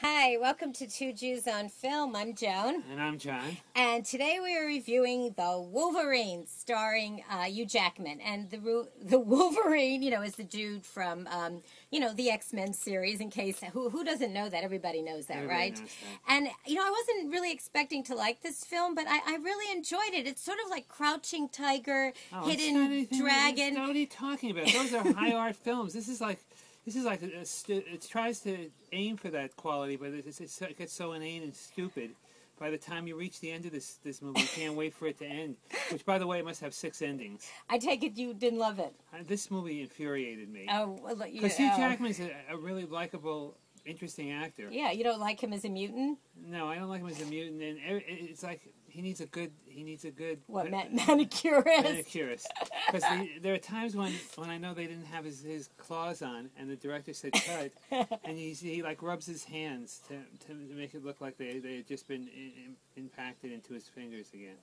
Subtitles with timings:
[0.00, 2.14] Hi, welcome to Two Jews on Film.
[2.14, 2.84] I'm Joan.
[2.88, 3.56] And I'm John.
[3.74, 8.20] And today we are reviewing The Wolverine, starring uh, Hugh Jackman.
[8.20, 12.52] And the the Wolverine, you know, is the dude from, um, you know, the X
[12.52, 13.20] Men series.
[13.20, 15.80] In case who who doesn't know that, everybody knows that, Everybody right?
[15.80, 16.32] knows that.
[16.32, 19.76] And you know, I wasn't really expecting to like this film, but I, I really
[19.76, 20.28] enjoyed it.
[20.28, 23.74] It's sort of like Crouching Tiger, Oh, Hidden Dragon.
[23.74, 24.72] What are you talking about?
[24.72, 25.92] Those are high art films.
[25.92, 26.38] This is like,
[26.88, 30.40] this is like, a, a stu- it tries to aim for that quality, but it's,
[30.40, 32.12] it's, it gets so inane and stupid.
[32.58, 35.06] By the time you reach the end of this this movie, you can't wait for
[35.06, 35.56] it to end.
[35.92, 37.46] Which, by the way, must have six endings.
[37.68, 38.94] I take it you didn't love it.
[39.14, 41.76] Uh, this movie infuriated me Oh, well, you, because Hugh oh.
[41.76, 44.66] Jackman's a, a really likable, interesting actor.
[44.70, 46.18] Yeah, you don't like him as a mutant.
[46.42, 47.78] No, I don't like him as a mutant, and
[48.08, 48.62] it's like
[48.98, 51.84] he needs a good he needs a good What ma- manicurist?
[51.84, 52.48] manicurist.
[52.86, 53.04] Because
[53.40, 56.68] there are times when, when I know they didn't have his, his claws on, and
[56.68, 57.70] the director said cut,
[58.24, 60.14] and he, he like rubs his hands to,
[60.48, 63.86] to make it look like they, they had just been in, in, impacted into his
[63.86, 64.56] fingers again.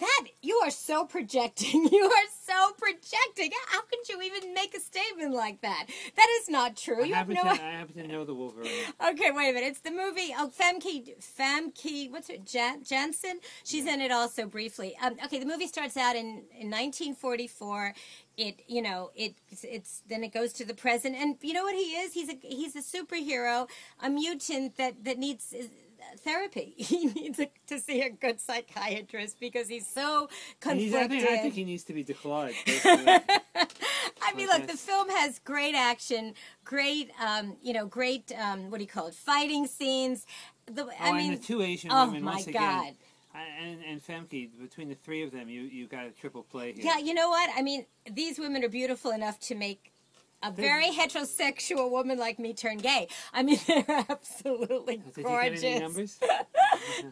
[0.00, 1.88] That you are so projecting.
[1.98, 3.50] You are so projecting.
[3.68, 5.86] How could you even make a statement like that?
[6.16, 7.02] That is not true.
[7.02, 7.54] I You have happen, no.
[7.56, 8.70] to, I happen to know the Wolverine.
[9.10, 9.68] Okay, wait a minute.
[9.68, 10.32] It's the movie.
[10.36, 12.36] Oh, Famke, Famke, what's her?
[12.44, 13.40] Jan- Janssen.
[13.64, 14.96] She's in it also briefly.
[15.02, 17.94] Um, okay, the movie starts out in, in 1944.
[18.36, 21.74] It, you know, it it's then it goes to the present, and you know what
[21.74, 22.12] he is?
[22.14, 23.68] He's a he's a superhero,
[24.00, 25.52] a mutant that that needs.
[26.24, 26.74] Therapy.
[26.88, 30.28] He needs a, to see a good psychiatrist because he's so
[30.64, 32.02] And he's, I, think, I think he needs to be
[32.66, 33.06] basically.
[34.22, 38.78] I mean, look, the film has great action, great, um, you know, great, um, what
[38.78, 40.26] do you call it, fighting scenes.
[40.66, 42.50] The, I oh, mean, and the two Asian oh women, my once God.
[42.50, 42.96] again.
[43.34, 46.84] And, and Famke, between the three of them, you, you got a triple play here.
[46.84, 47.50] yeah, you know what?
[47.56, 49.92] I mean, these women are beautiful enough to make
[50.42, 53.08] a very heterosexual woman like me turn gay.
[53.32, 55.60] I mean, they're absolutely Did you gorgeous.
[55.60, 56.18] get any numbers?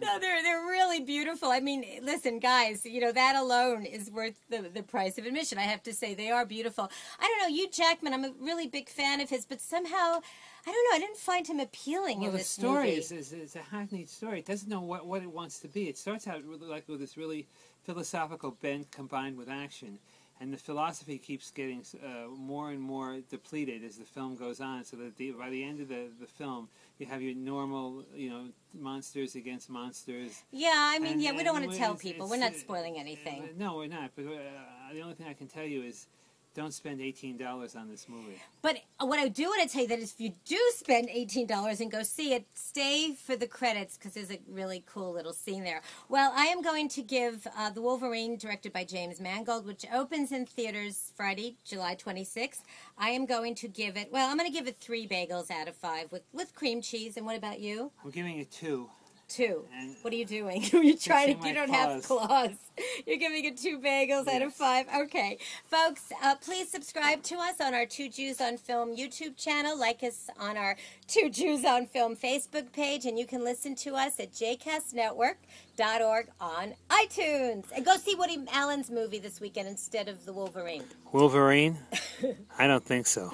[0.00, 1.48] No, they're they're really beautiful.
[1.48, 5.58] I mean, listen, guys, you know that alone is worth the the price of admission.
[5.58, 6.90] I have to say they are beautiful.
[7.18, 10.20] I don't know, you Jackman, I'm a really big fan of his, but somehow
[10.66, 12.98] I don't know, I didn't find him appealing Well, in the this story movie.
[12.98, 14.40] is, is, is a hackneyed story.
[14.40, 15.88] It doesn't know what, what it wants to be.
[15.88, 17.46] It starts out really like with this really
[17.84, 19.98] philosophical bent combined with action.
[20.40, 24.84] And the philosophy keeps getting uh, more and more depleted as the film goes on.
[24.84, 26.68] So that the, by the end of the, the film,
[26.98, 28.46] you have your normal, you know,
[28.78, 30.42] monsters against monsters.
[30.50, 32.28] yeah, I mean, And- yeah, we don't want to tell people.
[32.28, 33.48] We're not uh, spoiling uh, anything.
[33.56, 34.10] no, we're not.
[34.16, 36.08] But uh, the only thing I can tell you is
[36.54, 38.40] don't spend $18 on this movie.
[38.62, 41.46] But what I do want to tell you that is if you do spend eighteen
[41.46, 45.32] dollars and go see it, stay for the credits because there's a really cool little
[45.32, 45.82] scene there.
[46.08, 50.32] Well, I am going to give uh, the Wolverine, directed by James Mangold, which opens
[50.32, 52.62] in theaters Friday, July twenty sixth.
[52.96, 54.10] I am going to give it.
[54.12, 57.16] Well, I'm going to give it three bagels out of five with with cream cheese.
[57.16, 57.90] And what about you?
[58.04, 58.88] I'm giving it two.
[59.28, 59.64] Two.
[59.74, 60.62] And What are you doing?
[60.72, 61.48] You're trying to.
[61.48, 62.28] You don't have claws.
[62.28, 62.50] claws.
[63.06, 64.86] You're giving it two bagels out of five.
[64.94, 69.78] Okay, folks, uh, please subscribe to us on our Two Jews on Film YouTube channel.
[69.78, 70.76] Like us on our
[71.08, 76.74] Two Jews on Film Facebook page, and you can listen to us at jcastnetwork.org on
[76.90, 77.64] iTunes.
[77.74, 80.84] And go see Woody Allen's movie this weekend instead of The Wolverine.
[81.12, 81.78] Wolverine?
[82.58, 83.32] I don't think so.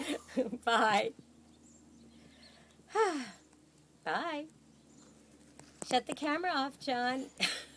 [0.65, 1.11] Bye.
[4.05, 4.45] Bye.
[5.91, 7.25] Shut the camera off, John.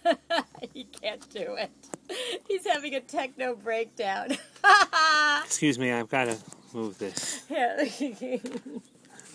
[0.73, 1.71] he can't do it.
[2.47, 4.37] He's having a techno breakdown.
[5.43, 6.37] Excuse me, I've got to
[6.73, 7.43] move this.
[7.49, 7.85] yeah.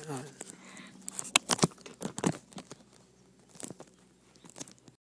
[0.09, 0.23] Uh,